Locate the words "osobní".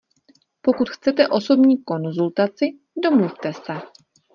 1.27-1.83